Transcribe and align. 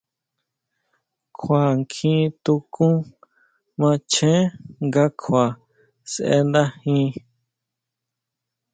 Kjua 1.37 1.61
kjí 1.91 2.13
tukún 2.43 2.95
macheén 3.79 4.43
nga 4.87 5.03
kjua 5.19 5.45
sʼendajin. 6.11 7.09